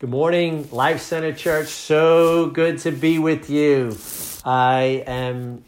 [0.00, 1.68] Good morning, Life Center Church.
[1.68, 3.96] So good to be with you.
[4.44, 5.64] I am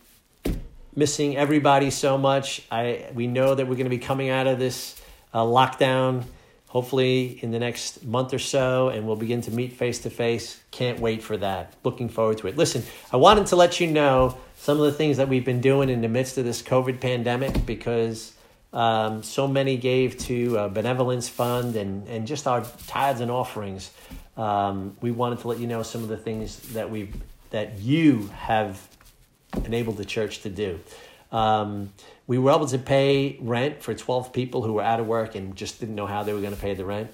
[0.97, 2.63] missing everybody so much.
[2.69, 5.01] I we know that we're going to be coming out of this
[5.33, 6.25] uh, lockdown
[6.67, 10.61] hopefully in the next month or so and we'll begin to meet face to face.
[10.73, 11.75] Can't wait for that.
[11.85, 12.57] Looking forward to it.
[12.57, 12.83] Listen,
[13.13, 16.01] I wanted to let you know some of the things that we've been doing in
[16.01, 18.33] the midst of this COVID pandemic because
[18.77, 23.91] um, so many gave to a benevolence fund and, and just our tithes and offerings.
[24.37, 27.11] Um, we wanted to let you know some of the things that we
[27.51, 28.87] that you have
[29.65, 30.79] enabled the church to do.
[31.33, 31.95] Um,
[32.27, 35.57] we were able to pay rent for 12 people who were out of work and
[35.57, 37.11] just didn't know how they were going to pay the rent.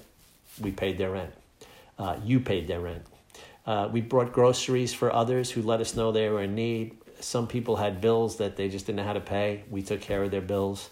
[0.59, 1.33] We paid their rent.
[1.97, 3.05] Uh, you paid their rent.
[3.65, 6.97] Uh, we brought groceries for others who let us know they were in need.
[7.21, 9.63] Some people had bills that they just didn't know how to pay.
[9.69, 10.89] We took care of their bills.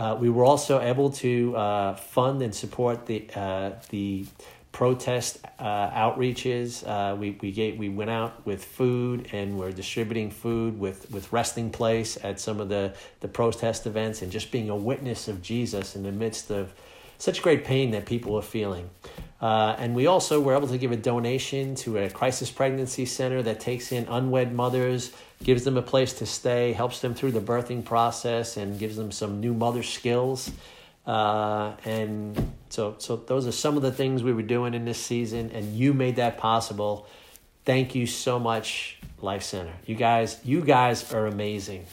[0.00, 4.24] Uh, we were also able to uh, fund and support the uh, the
[4.72, 6.82] protest uh, outreaches.
[6.88, 11.30] Uh, we we gave, we went out with food and we're distributing food with, with
[11.34, 15.42] resting place at some of the the protest events and just being a witness of
[15.42, 16.72] Jesus in the midst of
[17.18, 18.88] such great pain that people are feeling.
[19.42, 23.42] Uh, and we also were able to give a donation to a crisis pregnancy center
[23.42, 25.12] that takes in unwed mothers,
[25.42, 29.10] gives them a place to stay, helps them through the birthing process, and gives them
[29.10, 30.50] some new mother skills.
[31.06, 34.98] Uh, and so, so those are some of the things we were doing in this
[34.98, 37.06] season, and you made that possible.
[37.64, 39.72] Thank you so much, Life Center.
[39.86, 41.86] You guys, you guys are amazing.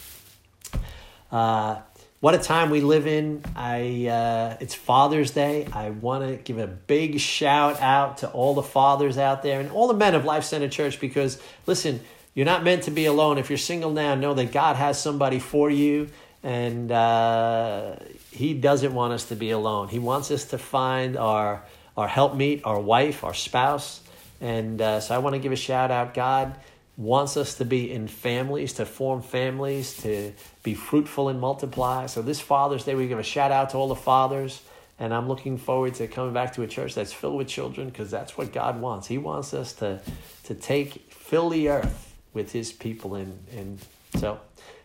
[1.32, 1.82] Uh,
[2.20, 3.44] what a time we live in.
[3.56, 5.68] I uh, it's Father's Day.
[5.72, 9.70] I want to give a big shout out to all the fathers out there and
[9.70, 12.02] all the men of Life Center Church because listen,
[12.38, 13.40] you're not meant to be alone.
[13.40, 16.10] If you're single now, know that God has somebody for you
[16.44, 17.96] and uh,
[18.30, 19.88] he doesn't want us to be alone.
[19.88, 21.64] He wants us to find our
[21.98, 24.02] our helpmeet, our wife, our spouse,
[24.40, 26.14] and uh, so I want to give a shout out.
[26.14, 26.56] God
[26.96, 32.06] wants us to be in families, to form families, to be fruitful and multiply.
[32.06, 34.62] So this Father's Day, we give a shout out to all the fathers.
[35.00, 38.12] And I'm looking forward to coming back to a church that's filled with children because
[38.12, 39.08] that's what God wants.
[39.08, 40.02] He wants us to,
[40.44, 43.16] to take, fill the earth with His people.
[43.16, 43.80] And, and
[44.18, 44.40] so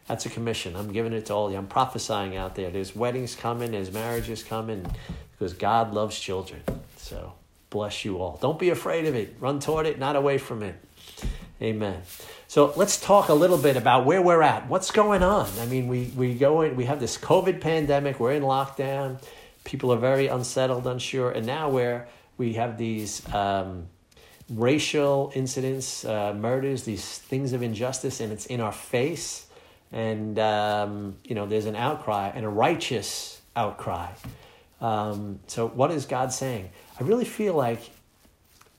[0.07, 0.77] that's a commission.
[0.77, 1.57] I'm giving it to all you.
[1.57, 2.71] I'm prophesying out there.
[2.71, 4.87] There's weddings coming, there's marriages coming
[5.33, 6.63] because God loves children.
[6.97, 7.33] So
[7.71, 8.39] bless you all.
[8.41, 9.37] Don't be afraid of it.
[9.41, 10.77] Run toward it, not away from it.
[11.61, 12.03] Amen.
[12.49, 14.69] So let's talk a little bit about where we're at.
[14.69, 15.49] What's going on?
[15.61, 19.23] I mean, we, we go in, we have this COVID pandemic, we're in lockdown,
[19.65, 23.87] people are very unsettled, unsure, and now where we have these um,
[24.55, 29.47] racial incidents, uh, murders, these things of injustice, and it's in our face.
[29.91, 34.09] And um, you know there's an outcry and a righteous outcry.
[34.81, 36.71] Um, so what is god saying?
[36.99, 37.91] I really feel like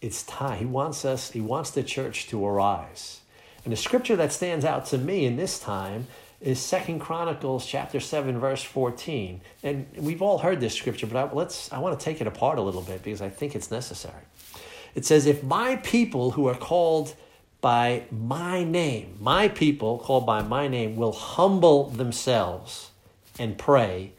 [0.01, 0.57] it's time.
[0.57, 3.22] He wants us he wants the church to arise.
[3.63, 6.07] And the scripture that stands out to me in this time
[6.44, 11.33] is second chronicles chapter 7 verse 14 and we've all heard this scripture but I,
[11.33, 14.23] let's i want to take it apart a little bit because i think it's necessary
[14.96, 17.16] it says if my people who are called
[17.62, 22.92] by my name, my people called by my name will humble themselves
[23.40, 24.12] and pray,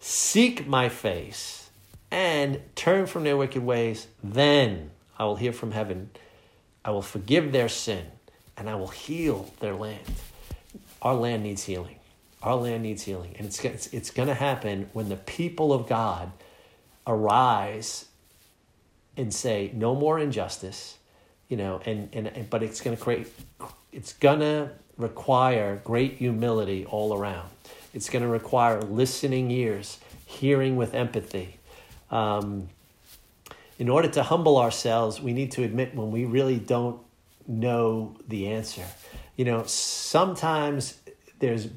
[0.00, 1.70] seek my face,
[2.10, 6.10] and turn from their wicked ways, then I will hear from heaven.
[6.84, 8.06] I will forgive their sin
[8.56, 10.00] and I will heal their land.
[11.02, 11.96] Our land needs healing.
[12.42, 13.34] Our land needs healing.
[13.36, 16.32] And it's, it's, it's going to happen when the people of God
[17.06, 18.06] arise
[19.18, 20.98] and say, no more injustice
[21.48, 23.26] you know, and, and, and but it's going to create,
[23.92, 27.48] it's going to require great humility all around.
[27.94, 31.56] It's going to require listening ears, hearing with empathy.
[32.10, 32.68] Um,
[33.78, 37.00] in order to humble ourselves, we need to admit when we really don't
[37.46, 38.84] know the answer.
[39.36, 40.98] You know, sometimes
[41.38, 41.68] there's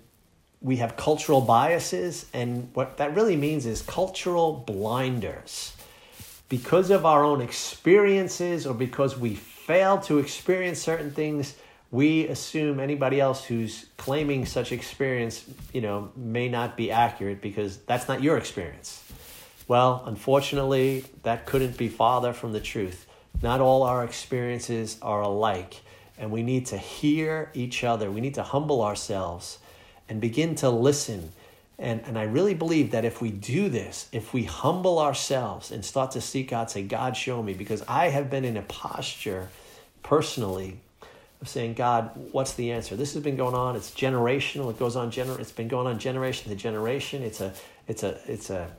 [0.62, 5.73] we have cultural biases, and what that really means is cultural blinders.
[6.51, 11.55] Because of our own experiences or because we fail to experience certain things,
[11.91, 17.78] we assume anybody else who's claiming such experience, you know, may not be accurate because
[17.78, 19.02] that's not your experience.
[19.70, 23.08] Well, unfortunately, that couldn't be farther from the truth.
[23.41, 25.79] Not all our experiences are alike,
[26.17, 28.11] and we need to hear each other.
[28.11, 29.59] We need to humble ourselves
[30.09, 31.31] and begin to listen.
[31.81, 35.83] And, and I really believe that if we do this, if we humble ourselves and
[35.83, 39.49] start to seek God, say, God, show me, because I have been in a posture
[40.03, 40.79] personally
[41.41, 42.95] of saying, God, what's the answer?
[42.95, 43.75] This has been going on.
[43.75, 44.69] It's generational.
[44.69, 47.23] It goes on gener- It's been going on generation to generation.
[47.23, 47.51] It's a,
[47.87, 48.69] it's a, it's a,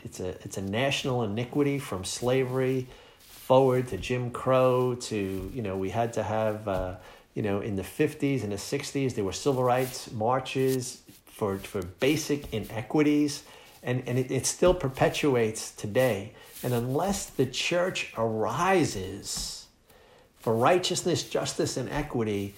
[0.00, 2.88] it's a, it's a national iniquity from slavery
[3.20, 6.96] forward to Jim Crow to, you know, we had to have, uh,
[7.34, 11.02] you know, in the 50s and the 60s, there were civil rights marches
[11.38, 13.44] for, for basic inequities,
[13.84, 16.32] and, and it, it still perpetuates today.
[16.64, 19.66] And unless the church arises
[20.40, 22.56] for righteousness, justice, and equity,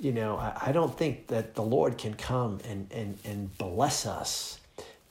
[0.00, 4.06] you know, I, I don't think that the Lord can come and, and, and bless
[4.06, 4.58] us.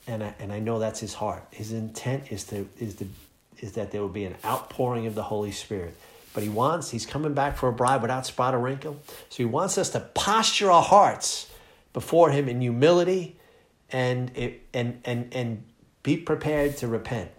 [0.08, 1.44] And I, and I know that's his heart.
[1.52, 3.06] His intent is to is to
[3.58, 5.96] is that there will be an outpouring of the Holy Spirit.
[6.34, 9.00] But he wants, he's coming back for a bride without spot or wrinkle.
[9.28, 11.48] So he wants us to posture our hearts
[11.94, 13.38] before him in humility
[13.88, 14.30] and
[14.74, 15.64] and and and
[16.02, 17.30] be prepared to repent.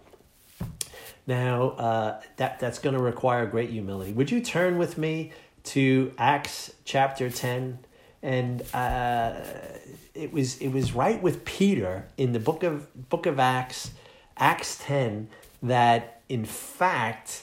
[1.26, 4.12] Now, uh, that, that's going to require great humility.
[4.12, 5.32] Would you turn with me
[5.64, 7.80] to Acts chapter 10?
[8.22, 9.40] And uh,
[10.14, 13.90] it, was, it was right with Peter in the book of, book of Acts,
[14.36, 15.28] Acts 10,
[15.62, 17.42] that in fact,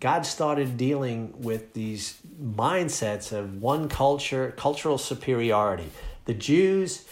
[0.00, 5.90] God started dealing with these mindsets of one culture, cultural superiority.
[6.30, 7.04] The Jews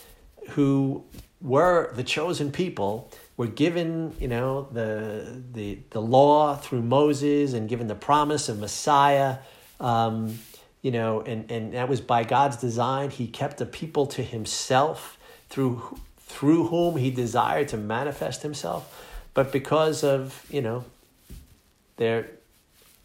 [0.51, 1.03] who
[1.41, 7.69] were the chosen people were given, you know, the the the law through Moses and
[7.69, 9.39] given the promise of Messiah.
[9.81, 10.39] Um,
[10.83, 13.11] you know, and, and that was by God's design.
[13.11, 15.19] He kept the people to himself
[15.49, 18.83] through through whom he desired to manifest himself.
[19.35, 20.85] But because of, you know,
[21.97, 22.31] their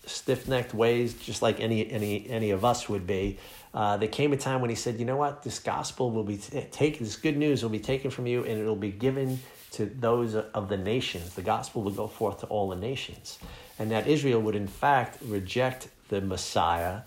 [0.05, 3.39] stiff-necked ways, just like any any any of us would be,
[3.73, 5.43] uh, there came a time when he said, "You know what?
[5.43, 7.03] This gospel will be taken.
[7.03, 9.39] This good news will be taken from you, and it will be given
[9.71, 11.33] to those of the nations.
[11.33, 13.39] The gospel will go forth to all the nations,
[13.79, 17.01] and that Israel would in fact reject the Messiah,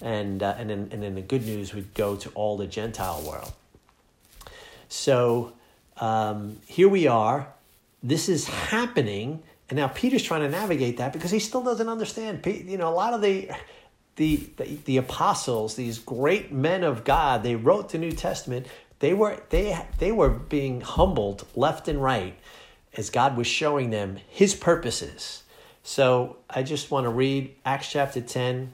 [0.00, 3.22] and uh, and then and then the good news would go to all the Gentile
[3.26, 3.52] world.
[4.88, 5.54] So
[5.96, 7.48] um, here we are.
[8.02, 12.46] This is happening, and now Peter's trying to navigate that because he still doesn't understand.
[12.46, 13.50] You know, a lot of the
[14.16, 18.66] the, the, the apostles, these great men of God, they wrote the New Testament
[19.02, 22.38] they were they they were being humbled left and right
[22.94, 25.42] as God was showing them his purposes.
[25.82, 28.72] So I just want to read Acts chapter 10.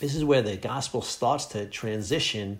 [0.00, 2.58] This is where the gospel starts to transition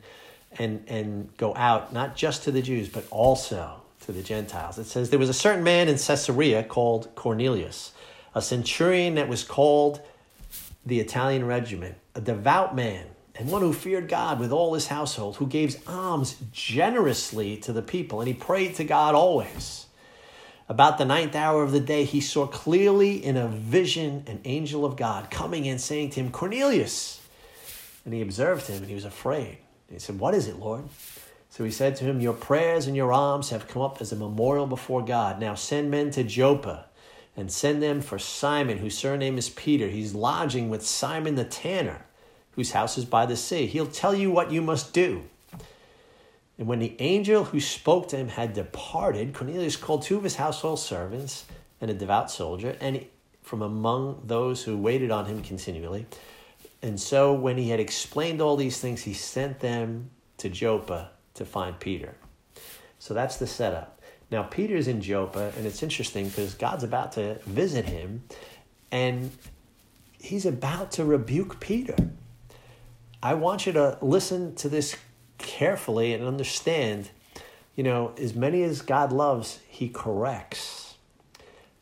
[0.60, 4.78] and and go out not just to the Jews but also to the Gentiles.
[4.78, 7.90] It says there was a certain man in Caesarea called Cornelius,
[8.32, 10.00] a centurion that was called
[10.86, 13.06] the Italian regiment, a devout man
[13.38, 17.82] and one who feared God with all his household, who gave alms generously to the
[17.82, 19.86] people, and he prayed to God always.
[20.68, 24.84] About the ninth hour of the day, he saw clearly in a vision an angel
[24.84, 27.20] of God coming and saying to him, Cornelius.
[28.04, 29.58] And he observed him and he was afraid.
[29.90, 30.84] He said, What is it, Lord?
[31.50, 34.16] So he said to him, Your prayers and your alms have come up as a
[34.16, 35.40] memorial before God.
[35.40, 36.85] Now send men to Joppa
[37.36, 39.88] and send them for Simon, whose surname is Peter.
[39.88, 42.06] He's lodging with Simon the tanner
[42.56, 43.66] whose house is by the sea.
[43.66, 45.24] He'll tell you what you must do.
[46.58, 50.36] And when the angel who spoke to him had departed, Cornelius called two of his
[50.36, 51.44] household servants
[51.82, 53.04] and a devout soldier, and
[53.42, 56.06] from among those who waited on him continually.
[56.82, 61.44] And so when he had explained all these things, he sent them to Joppa to
[61.44, 62.14] find Peter.
[62.98, 63.95] So that's the setup.
[64.30, 68.24] Now, Peter's in Joppa, and it's interesting because God's about to visit him,
[68.90, 69.30] and
[70.18, 71.96] he's about to rebuke Peter.
[73.22, 74.96] I want you to listen to this
[75.38, 77.10] carefully and understand,
[77.74, 80.94] you know, as many as God loves, he corrects.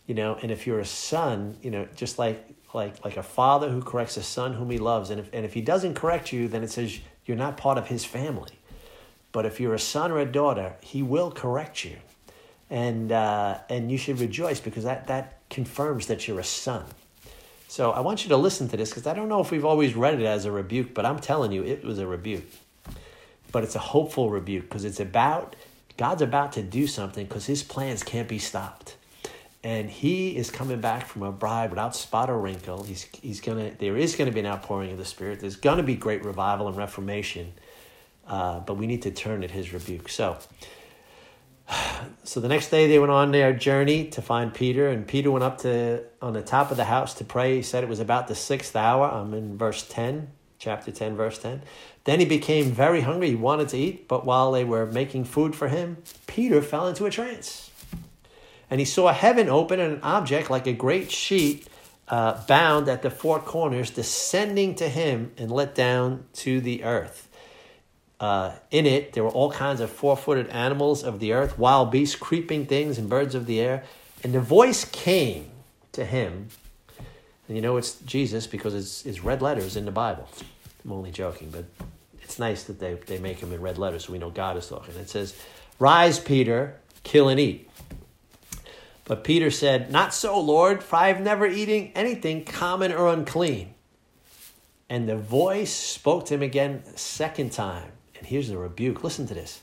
[0.07, 3.71] You know, and if you're a son, you know, just like like like a father
[3.71, 6.47] who corrects a son whom he loves, and if and if he doesn't correct you,
[6.47, 8.59] then it says you're not part of his family.
[9.33, 11.97] But if you're a son or a daughter, he will correct you,
[12.71, 16.85] and uh, and you should rejoice because that that confirms that you're a son.
[17.69, 19.95] So I want you to listen to this because I don't know if we've always
[19.95, 22.47] read it as a rebuke, but I'm telling you, it was a rebuke.
[23.51, 25.57] But it's a hopeful rebuke because it's about
[25.97, 28.97] God's about to do something because his plans can't be stopped.
[29.63, 32.83] And he is coming back from a bride without spot or wrinkle.
[32.83, 35.41] He's, he's gonna, there is to be an outpouring of the Spirit.
[35.41, 37.55] There's to be great revival and reformation.
[38.27, 40.09] Uh, but we need to turn at his rebuke.
[40.09, 40.39] So,
[42.25, 45.45] so the next day they went on their journey to find Peter, and Peter went
[45.45, 47.57] up to on the top of the house to pray.
[47.57, 49.11] He said it was about the sixth hour.
[49.11, 50.29] I'm in verse 10,
[50.59, 51.63] chapter 10, verse 10.
[52.05, 53.31] Then he became very hungry.
[53.31, 57.07] He wanted to eat, but while they were making food for him, Peter fell into
[57.07, 57.71] a trance.
[58.71, 61.69] And he saw heaven open and an object like a great sheet
[62.09, 67.24] uh, bound at the four corners descending to him and let down to the earth.
[68.21, 71.91] Uh, in it, there were all kinds of four footed animals of the earth, wild
[71.91, 73.85] beasts, creeping things, and birds of the air.
[74.23, 75.51] And the voice came
[75.93, 76.49] to him
[77.49, 80.29] And you know it's Jesus because it's, it's red letters in the Bible.
[80.85, 81.65] I'm only joking, but
[82.23, 84.69] it's nice that they, they make them in red letters so we know God is
[84.69, 84.95] talking.
[84.97, 85.37] It says,
[85.79, 87.69] Rise, Peter, kill and eat.
[89.05, 93.75] But Peter said, Not so, Lord, for I have never eaten anything common or unclean.
[94.89, 97.91] And the voice spoke to him again second time.
[98.25, 99.05] And here's the rebuke.
[99.05, 99.61] Listen to this.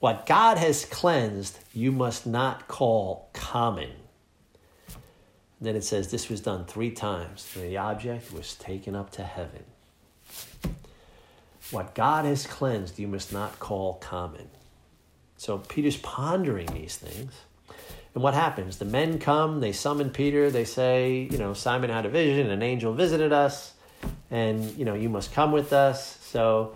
[0.00, 3.90] What God has cleansed, you must not call common.
[5.60, 9.62] Then it says this was done three times, the object was taken up to heaven.
[11.70, 14.50] What God has cleansed, you must not call common.
[15.36, 17.32] So Peter's pondering these things.
[18.12, 18.78] And what happens?
[18.78, 22.60] The men come, they summon Peter, they say, you know, Simon had a vision, an
[22.60, 23.72] angel visited us,
[24.32, 26.18] and, you know, you must come with us.
[26.22, 26.74] So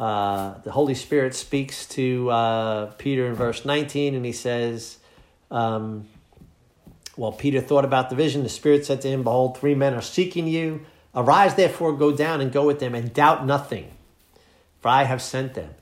[0.00, 4.98] uh, the Holy Spirit speaks to uh, Peter in verse 19, and he says,
[5.50, 6.08] um,
[7.16, 10.00] While Peter thought about the vision, the Spirit said to him, Behold, three men are
[10.00, 10.86] seeking you.
[11.14, 13.90] Arise, therefore, go down and go with them, and doubt nothing,
[14.80, 15.74] for I have sent them.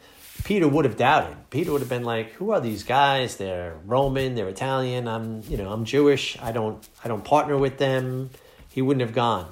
[0.42, 1.36] Peter would have doubted.
[1.50, 3.36] Peter would have been like, "Who are these guys?
[3.36, 5.06] They're Roman, they're Italian.
[5.06, 6.36] I'm, you know, I'm Jewish.
[6.40, 8.30] I don't, I don't partner with them."
[8.68, 9.46] He wouldn't have gone,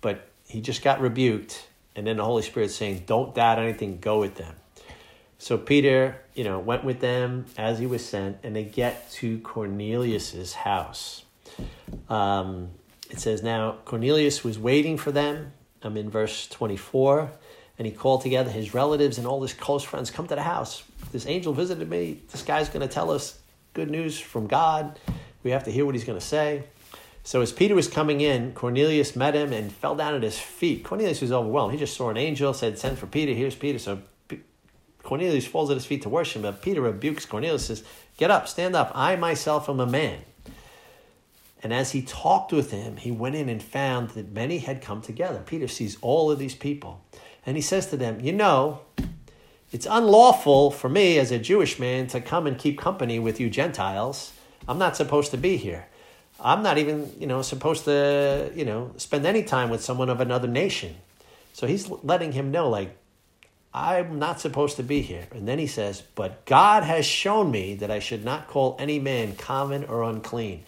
[0.00, 1.66] but he just got rebuked,
[1.96, 3.98] and then the Holy Spirit saying, "Don't doubt anything.
[3.98, 4.54] Go with them."
[5.38, 9.38] So Peter, you know, went with them as he was sent, and they get to
[9.40, 11.24] Cornelius's house.
[12.08, 12.70] Um,
[13.10, 15.52] it says now Cornelius was waiting for them.
[15.82, 17.30] I'm in verse 24
[17.78, 20.82] and he called together his relatives and all his close friends come to the house
[21.12, 23.38] this angel visited me this guy's going to tell us
[23.74, 24.98] good news from god
[25.42, 26.64] we have to hear what he's going to say
[27.24, 30.84] so as peter was coming in cornelius met him and fell down at his feet
[30.84, 34.00] cornelius was overwhelmed he just saw an angel said send for peter here's peter so
[35.02, 37.82] cornelius falls at his feet to worship but peter rebukes cornelius says
[38.16, 40.20] get up stand up i myself am a man
[41.64, 45.00] and as he talked with him, he went in and found that many had come
[45.00, 45.42] together.
[45.46, 47.02] Peter sees all of these people.
[47.46, 48.80] And he says to them, You know,
[49.72, 53.48] it's unlawful for me as a Jewish man to come and keep company with you
[53.48, 54.34] Gentiles.
[54.68, 55.86] I'm not supposed to be here.
[56.40, 60.20] I'm not even, you know, supposed to, you know, spend any time with someone of
[60.20, 60.96] another nation.
[61.52, 62.96] So he's letting him know, like,
[63.72, 65.26] I'm not supposed to be here.
[65.32, 69.00] And then he says, But God has shown me that I should not call any
[69.00, 70.62] man common or unclean.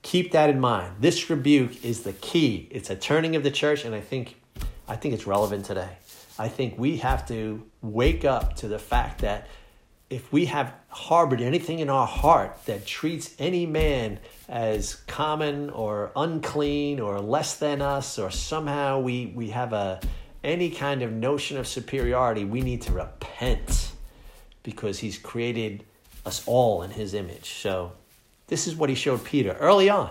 [0.00, 0.94] Keep that in mind.
[1.00, 2.66] This rebuke is the key.
[2.70, 4.36] It's a turning of the church, and I think
[4.88, 5.90] I think it's relevant today.
[6.38, 9.46] I think we have to wake up to the fact that
[10.12, 16.12] if we have harbored anything in our heart that treats any man as common or
[16.14, 20.00] unclean or less than us, or somehow we, we have a
[20.44, 23.92] any kind of notion of superiority, we need to repent
[24.62, 25.82] because he's created
[26.26, 27.54] us all in his image.
[27.54, 27.92] So
[28.48, 30.10] this is what he showed Peter early on.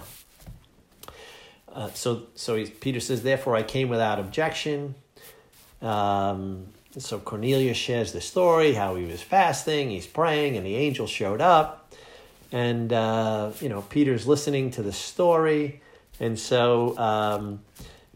[1.72, 4.96] Uh, so so Peter says, therefore I came without objection.
[5.80, 6.68] Um,
[6.98, 11.42] so Cornelius shares the story how he was fasting, he's praying, and the angel showed
[11.42, 11.94] up,
[12.52, 15.82] and uh, you know Peter's listening to the story,
[16.20, 17.62] and so um,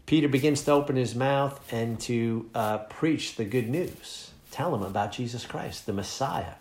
[0.04, 4.82] Peter begins to open his mouth and to uh, preach the good news, tell him
[4.82, 6.54] about Jesus Christ, the Messiah.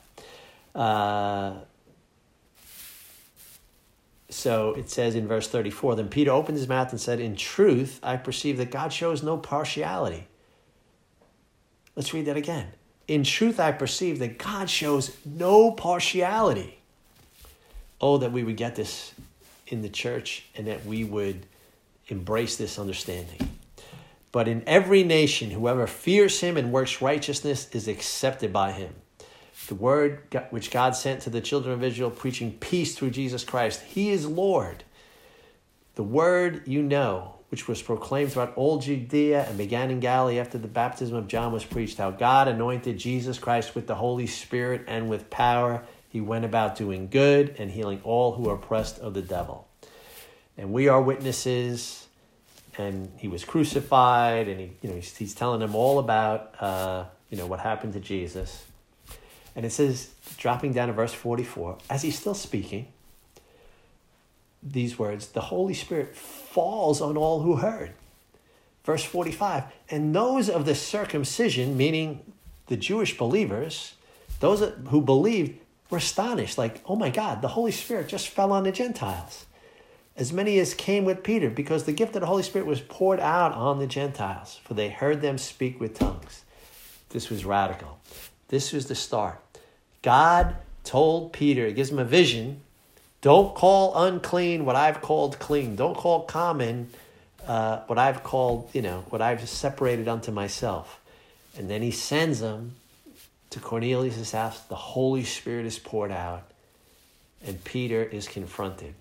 [0.74, 1.53] Uh,
[4.29, 8.00] so it says in verse 34 Then Peter opened his mouth and said, In truth,
[8.03, 10.27] I perceive that God shows no partiality.
[11.95, 12.67] Let's read that again.
[13.07, 16.79] In truth, I perceive that God shows no partiality.
[18.01, 19.13] Oh, that we would get this
[19.67, 21.45] in the church and that we would
[22.07, 23.57] embrace this understanding.
[24.31, 28.93] But in every nation, whoever fears him and works righteousness is accepted by him
[29.67, 33.81] the word which God sent to the children of Israel, preaching peace through Jesus Christ.
[33.81, 34.83] He is Lord.
[35.95, 40.57] The word you know, which was proclaimed throughout all Judea and began in Galilee after
[40.57, 44.83] the baptism of John was preached, how God anointed Jesus Christ with the Holy Spirit
[44.88, 45.81] and with power.
[46.09, 49.69] He went about doing good and healing all who are oppressed of the devil.
[50.57, 52.07] And we are witnesses.
[52.77, 57.05] And he was crucified, and he, you know, he's, he's telling them all about, uh,
[57.29, 58.65] you know, what happened to Jesus.
[59.55, 62.88] And it says, dropping down to verse 44, as he's still speaking,
[64.65, 67.93] these words, the Holy Spirit falls on all who heard.
[68.84, 72.22] Verse 45, and those of the circumcision, meaning
[72.67, 73.95] the Jewish believers,
[74.39, 78.63] those who believed, were astonished, like, oh my God, the Holy Spirit just fell on
[78.63, 79.45] the Gentiles.
[80.17, 83.19] As many as came with Peter, because the gift of the Holy Spirit was poured
[83.19, 86.43] out on the Gentiles, for they heard them speak with tongues.
[87.10, 88.00] This was radical.
[88.48, 89.41] This was the start.
[90.01, 92.62] God told Peter, he gives him a vision.
[93.25, 95.75] Don't call unclean what I've called clean.
[95.75, 96.91] Don't call common
[97.48, 101.01] uh, what I've called, you know, what I've separated unto myself.
[101.58, 102.75] And then he sends them
[103.50, 104.60] to Cornelius' house.
[104.60, 106.44] The Holy Spirit is poured out,
[107.44, 108.94] and Peter is confronted.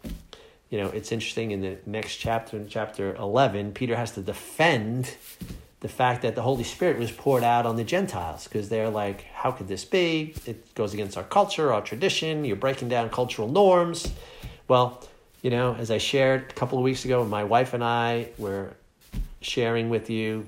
[0.71, 5.17] You know, it's interesting in the next chapter, in chapter 11, Peter has to defend
[5.85, 9.25] the fact that the Holy Spirit was poured out on the Gentiles because they're like,
[9.35, 10.35] how could this be?
[10.47, 12.47] It goes against our culture, our tradition.
[12.47, 14.11] You're breaking down cultural norms.
[14.67, 15.07] Well,
[15.43, 18.73] you know, as I shared a couple of weeks ago, my wife and I were
[19.43, 20.47] sharing with you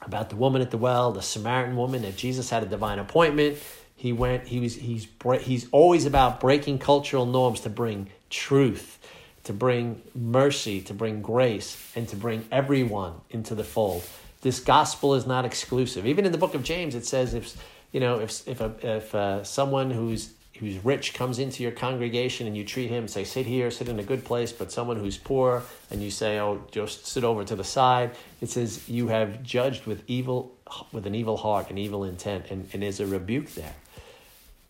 [0.00, 3.58] about the woman at the well, the Samaritan woman, that Jesus had a divine appointment.
[3.94, 4.46] He went.
[4.46, 4.74] He was.
[4.76, 5.06] He's.
[5.42, 9.06] He's always about breaking cultural norms to bring truth,
[9.44, 14.02] to bring mercy, to bring grace, and to bring everyone into the fold.
[14.42, 16.06] This gospel is not exclusive.
[16.06, 17.56] Even in the book of James, it says if
[17.92, 22.46] you know if if a, if uh, someone who's who's rich comes into your congregation
[22.46, 25.18] and you treat him, say, sit here, sit in a good place, but someone who's
[25.18, 29.42] poor and you say, oh, just sit over to the side, it says you have
[29.42, 30.52] judged with evil,
[30.92, 33.74] with an evil heart, an evil intent, and, and there's a rebuke there.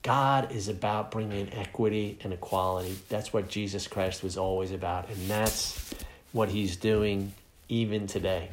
[0.02, 2.96] God is about bringing equity and equality.
[3.08, 5.94] That's what Jesus Christ was always about, and that's
[6.32, 7.32] what he's doing
[7.68, 8.50] even today.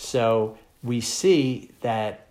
[0.00, 2.28] So we see that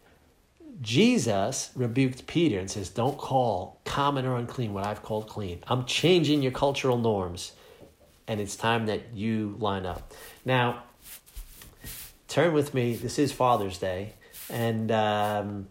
[0.81, 5.59] Jesus rebuked Peter and says, Don't call common or unclean what I've called clean.
[5.67, 7.51] I'm changing your cultural norms,
[8.27, 10.13] and it's time that you line up.
[10.43, 10.83] Now,
[12.27, 12.95] turn with me.
[12.95, 14.13] This is Father's Day,
[14.49, 15.67] and, um,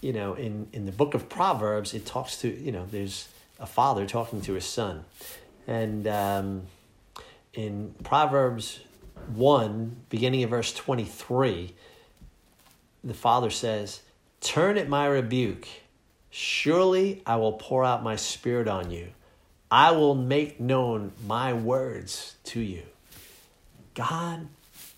[0.00, 3.28] you know, in, in the book of Proverbs, it talks to, you know, there's
[3.60, 5.04] a father talking to his son.
[5.68, 6.62] And um,
[7.54, 8.80] in Proverbs
[9.30, 11.74] 1, beginning of verse 23,
[13.04, 14.00] the father says,
[14.40, 15.66] Turn at my rebuke.
[16.30, 19.08] Surely I will pour out my spirit on you.
[19.70, 22.82] I will make known my words to you.
[23.94, 24.48] God,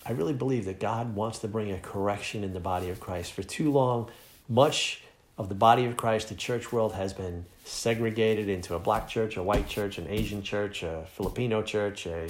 [0.05, 3.33] I really believe that God wants to bring a correction in the body of Christ.
[3.33, 4.11] For too long,
[4.49, 5.03] much
[5.39, 9.37] of the body of Christ, the church world, has been segregated into a black church,
[9.37, 12.29] a white church, an Asian church, a Filipino church, a,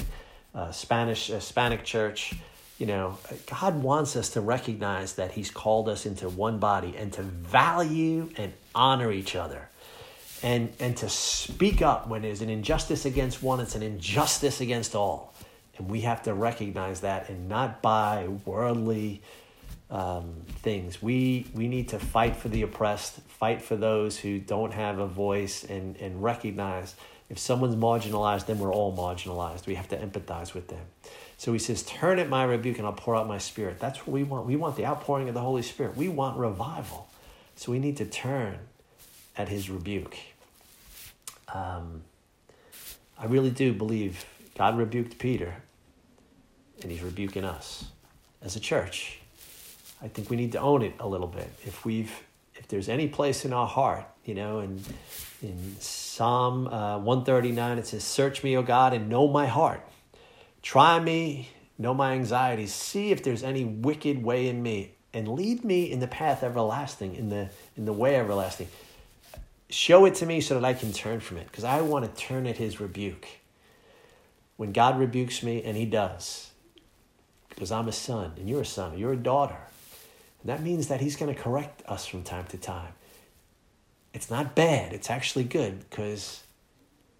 [0.54, 2.34] a Spanish, a Hispanic church
[2.80, 7.12] you know, God wants us to recognize that He's called us into one body and
[7.12, 9.68] to value and honor each other.
[10.42, 14.94] And, and to speak up when there's an injustice against one, it's an injustice against
[14.94, 15.34] all.
[15.76, 19.20] And we have to recognize that and not buy worldly
[19.90, 21.02] um, things.
[21.02, 25.06] We, we need to fight for the oppressed, fight for those who don't have a
[25.06, 26.94] voice, and, and recognize
[27.30, 29.66] if someone's marginalized, then we're all marginalized.
[29.66, 30.84] We have to empathize with them.
[31.38, 33.78] So he says, Turn at my rebuke and I'll pour out my spirit.
[33.78, 34.46] That's what we want.
[34.46, 35.96] We want the outpouring of the Holy Spirit.
[35.96, 37.08] We want revival.
[37.54, 38.58] So we need to turn
[39.36, 40.16] at his rebuke.
[41.54, 42.02] Um,
[43.16, 44.24] I really do believe
[44.58, 45.62] God rebuked Peter
[46.82, 47.86] and he's rebuking us
[48.42, 49.20] as a church.
[50.02, 51.50] I think we need to own it a little bit.
[51.64, 52.12] If we've
[52.70, 54.83] there's any place in our heart, you know, and
[55.42, 59.87] in Psalm uh, 139 it says, Search me, O God, and know my heart.
[60.62, 65.64] Try me, know my anxieties, see if there's any wicked way in me, and lead
[65.64, 68.68] me in the path everlasting, in the in the way everlasting.
[69.68, 72.20] Show it to me so that I can turn from it, because I want to
[72.20, 73.26] turn at his rebuke.
[74.56, 76.50] When God rebukes me, and he does,
[77.48, 79.56] because I'm a son, and you're a son, you're a daughter.
[80.44, 82.92] That means that he's going to correct us from time to time.
[84.12, 86.42] It's not bad, it's actually good, because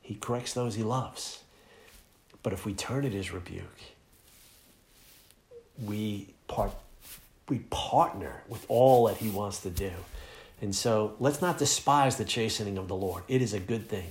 [0.01, 1.43] he corrects those he loves.
[2.43, 3.81] But if we turn at his rebuke,
[5.85, 6.73] we part
[7.49, 9.91] we partner with all that he wants to do.
[10.63, 13.25] And so let's not despise the chastening of the Lord.
[13.29, 14.07] It is a good thing.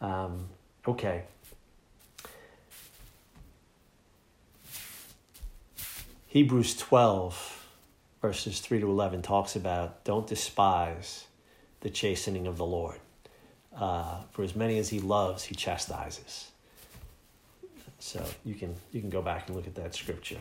[0.00, 0.46] Um,
[0.86, 1.22] okay.
[6.26, 7.57] Hebrews 12,
[8.20, 11.26] verses 3 to 11, talks about don't despise
[11.80, 12.98] the chastening of the Lord.
[13.76, 16.50] Uh, for as many as he loves, he chastises.
[18.00, 20.38] So you can you can go back and look at that scripture.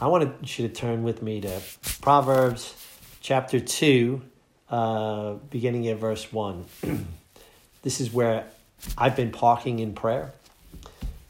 [0.00, 1.60] I want you to turn with me to
[2.02, 2.74] Proverbs
[3.20, 4.22] chapter two,
[4.68, 6.66] uh, beginning at verse one.
[7.82, 8.46] this is where
[8.96, 10.32] I've been parking in prayer.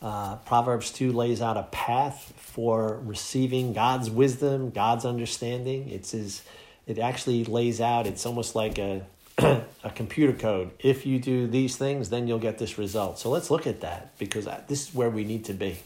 [0.00, 5.88] Uh, Proverbs 2 lays out a path for receiving God's wisdom, God's understanding.
[5.88, 6.42] It's his,
[6.86, 9.06] it actually lays out, it's almost like a
[9.38, 10.70] a computer code.
[10.78, 13.18] If you do these things, then you'll get this result.
[13.18, 15.78] So let's look at that because this is where we need to be.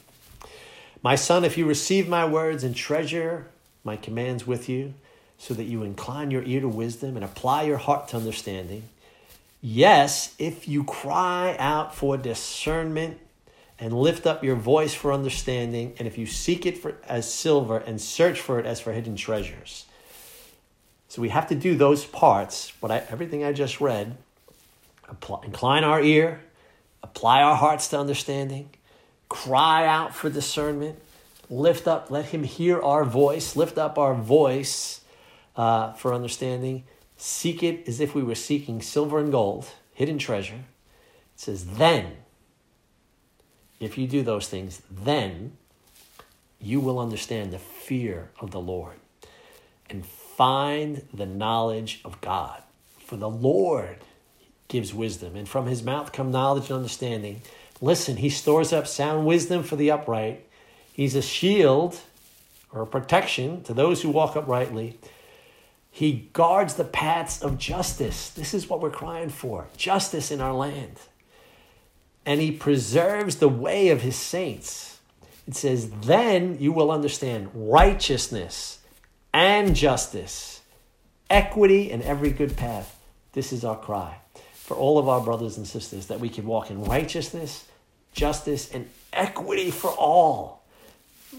[1.05, 3.47] My son, if you receive my words and treasure
[3.85, 4.95] my commands with you,
[5.39, 8.83] so that you incline your ear to wisdom and apply your heart to understanding,
[9.61, 13.21] yes, if you cry out for discernment
[13.79, 17.79] and lift up your voice for understanding, and if you seek it for, as silver
[17.79, 19.85] and search for it as for hidden treasures.
[21.09, 24.17] So we have to do those parts, but I, everything I just read,
[25.09, 26.41] apply, incline our ear,
[27.03, 28.71] apply our hearts to understanding,
[29.29, 30.99] cry out for discernment,
[31.51, 35.03] lift up, let him hear our voice, lift up our voice
[35.55, 36.85] uh, for understanding,
[37.17, 40.65] seek it as if we were seeking silver and gold, hidden treasure.
[41.35, 42.13] It says, then
[43.81, 45.57] if you do those things, then
[46.61, 48.97] you will understand the fear of the Lord
[49.91, 52.63] and find the knowledge of God.
[52.99, 53.99] For the Lord
[54.69, 57.43] gives wisdom, and from his mouth come knowledge and understanding.
[57.81, 60.47] Listen, he stores up sound wisdom for the upright.
[60.93, 62.01] He's a shield
[62.73, 64.99] or a protection to those who walk uprightly.
[65.91, 68.31] He guards the paths of justice.
[68.31, 70.99] This is what we're crying for justice in our land
[72.27, 74.99] and he preserves the way of his saints.
[75.47, 78.81] It says, then you will understand righteousness
[79.33, 80.61] and justice,
[81.31, 82.99] equity, and every good path.
[83.33, 84.19] This is our cry
[84.53, 87.65] for all of our brothers and sisters that we can walk in righteousness,
[88.13, 90.65] justice, and equity for all.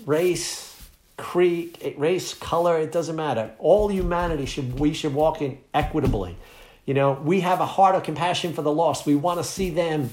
[0.06, 0.82] Race,
[1.18, 3.52] creed, race, color, it doesn't matter.
[3.60, 6.38] All humanity should we should walk in equitably.
[6.86, 9.06] You know, we have a heart of compassion for the lost.
[9.06, 10.12] We want to see them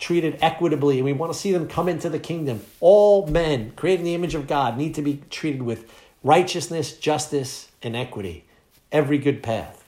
[0.00, 2.62] treated equitably and we want to see them come into the kingdom.
[2.80, 5.92] All men created in the image of God need to be treated with
[6.24, 8.44] righteousness, justice, and equity.
[8.90, 9.84] Every good path.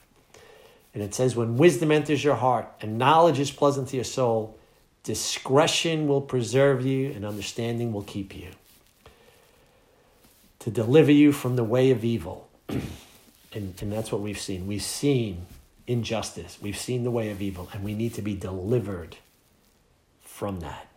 [0.93, 4.57] And it says, when wisdom enters your heart and knowledge is pleasant to your soul,
[5.01, 8.49] discretion will preserve you and understanding will keep you.
[10.59, 12.47] To deliver you from the way of evil.
[12.69, 12.81] and,
[13.51, 14.67] and that's what we've seen.
[14.67, 15.47] We've seen
[15.87, 19.17] injustice, we've seen the way of evil, and we need to be delivered
[20.33, 20.87] from that.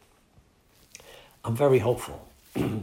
[1.45, 2.27] I'm very hopeful.
[2.57, 2.83] you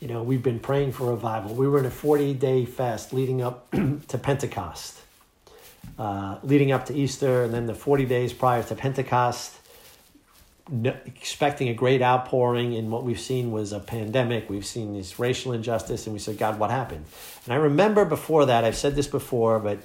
[0.00, 1.54] know, we've been praying for revival.
[1.54, 3.70] We were in a 40 day fast leading up
[4.08, 5.00] to Pentecost,
[5.98, 9.56] uh, leading up to Easter, and then the 40 days prior to Pentecost,
[10.70, 12.76] no, expecting a great outpouring.
[12.76, 14.50] And what we've seen was a pandemic.
[14.50, 17.06] We've seen this racial injustice, and we said, God, what happened?
[17.46, 19.78] And I remember before that, I've said this before, but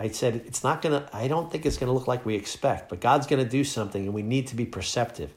[0.00, 2.34] I said, it's not going to, I don't think it's going to look like we
[2.34, 5.30] expect, but God's going to do something and we need to be perceptive.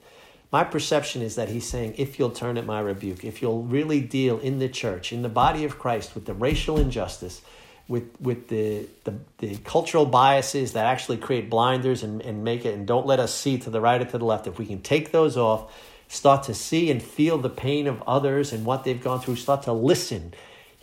[0.53, 3.99] My perception is that He's saying, if you'll turn at my rebuke, if you'll really
[3.99, 7.41] deal in the church, in the body of Christ, with the racial injustice,
[7.89, 12.73] with, with the, the, the cultural biases that actually create blinders and, and make it,
[12.73, 14.81] and don't let us see to the right or to the left, if we can
[14.81, 15.73] take those off,
[16.07, 19.63] start to see and feel the pain of others and what they've gone through, start
[19.63, 20.33] to listen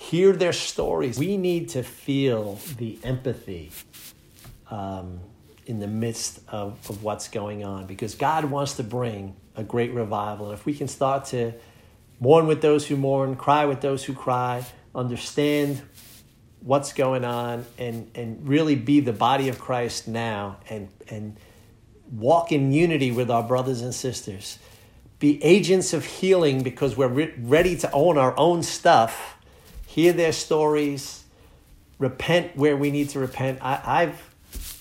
[0.00, 1.18] hear their stories.
[1.18, 3.70] We need to feel the empathy
[4.70, 5.20] um,
[5.66, 9.92] in the midst of, of what's going on because God wants to bring a great
[9.92, 10.46] revival.
[10.46, 11.52] And if we can start to
[12.18, 15.82] mourn with those who mourn, cry with those who cry, understand
[16.60, 21.36] what's going on, and, and really be the body of Christ now and, and
[22.10, 24.58] walk in unity with our brothers and sisters.
[25.18, 29.36] Be agents of healing because we're re- ready to own our own stuff
[29.90, 31.24] hear their stories,
[31.98, 33.58] repent where we need to repent.
[33.60, 34.34] I, I've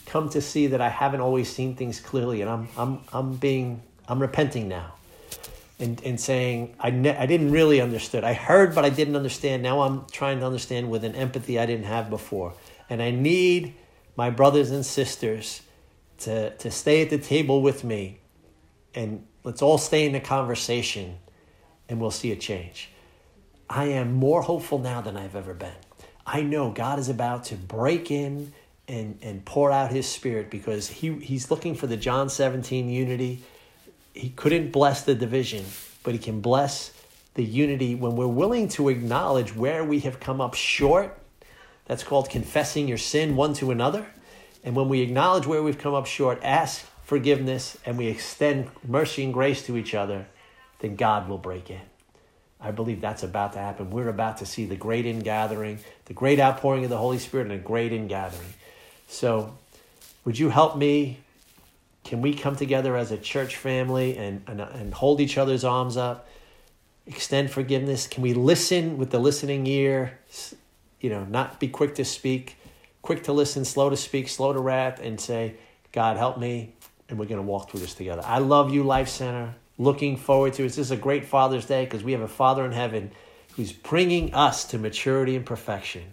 [0.05, 3.81] come to see that I haven't always seen things clearly, and I'm I'm I'm being
[4.07, 4.93] I'm repenting now,
[5.79, 8.23] and and saying I ne- I didn't really understood.
[8.23, 9.63] I heard, but I didn't understand.
[9.63, 12.53] Now I'm trying to understand with an empathy I didn't have before,
[12.87, 13.73] and I need
[14.15, 15.63] my brothers and sisters
[16.19, 18.19] to to stay at the table with me,
[18.93, 21.17] and let's all stay in the conversation,
[21.89, 22.89] and we'll see a change.
[23.69, 25.75] I am more hopeful now than I've ever been.
[26.25, 28.51] I know God is about to break in
[28.87, 33.43] and, and pour out his spirit because he, he's looking for the John 17 unity.
[34.13, 35.65] He couldn't bless the division,
[36.03, 36.91] but he can bless
[37.35, 41.19] the unity when we're willing to acknowledge where we have come up short.
[41.85, 44.07] That's called confessing your sin one to another.
[44.63, 49.23] And when we acknowledge where we've come up short, ask forgiveness, and we extend mercy
[49.23, 50.27] and grace to each other,
[50.79, 51.88] then God will break in.
[52.61, 53.89] I believe that's about to happen.
[53.89, 57.53] We're about to see the great ingathering, the great outpouring of the Holy Spirit, and
[57.53, 58.53] a great ingathering.
[59.07, 59.57] So,
[60.25, 61.19] would you help me?
[62.03, 65.95] Can we come together as a church family and, and, and hold each other's arms
[65.95, 66.27] up?
[67.07, 68.07] Extend forgiveness?
[68.07, 70.19] Can we listen with the listening ear?
[70.99, 72.57] You know, not be quick to speak,
[73.01, 75.55] quick to listen, slow to speak, slow to wrath, and say,
[75.91, 76.73] God, help me.
[77.07, 78.21] And we're going to walk through this together.
[78.25, 80.63] I love you, Life Center looking forward to.
[80.63, 80.67] It.
[80.67, 83.11] This is a great Father's Day because we have a Father in heaven
[83.55, 86.03] who's bringing us to maturity and perfection.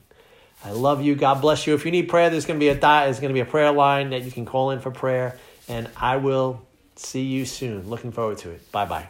[0.65, 1.15] I love you.
[1.15, 1.75] God bless you.
[1.75, 3.73] If you need prayer, there's going to be a there's going to be a prayer
[3.73, 7.91] line that you can call in for prayer, and I will see you soon.
[7.91, 8.73] Looking forward to it.
[8.73, 9.05] Bye bye.